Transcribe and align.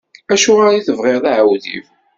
Acuɣer 0.33 0.73
i 0.73 0.81
tebɣiḍ 0.87 1.23
aɛewdiw? 1.31 1.85